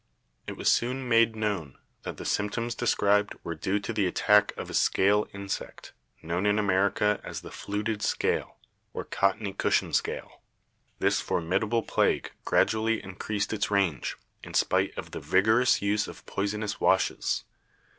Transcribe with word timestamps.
It 0.47 0.53
was 0.57 0.71
soon 0.71 1.07
made 1.07 1.35
known 1.35 1.77
that 2.01 2.17
the 2.17 2.25
symptoms 2.25 2.73
described 2.73 3.35
were 3.43 3.53
due 3.53 3.77
to 3.81 3.93
the 3.93 4.07
attack 4.07 4.51
of 4.57 4.67
a 4.67 4.73
scale 4.73 5.27
insect, 5.31 5.93
known 6.23 6.47
in 6.47 6.57
America 6.57 7.21
as 7.23 7.41
the 7.41 7.51
fluted 7.51 8.01
scale, 8.01 8.57
or 8.95 9.03
cottony 9.05 9.53
cushion 9.53 9.93
scale. 9.93 10.41
"This 10.97 11.21
formidable 11.21 11.83
plague 11.83 12.31
gradually 12.45 12.99
increased 13.03 13.53
its 13.53 13.69
range, 13.69 14.17
in 14.43 14.55
spite 14.55 14.97
of 14.97 15.11
the 15.11 15.19
vigorous 15.19 15.83
use 15.83 16.07
of 16.07 16.25
poisonous 16.25 16.79
washes. 16.81 17.43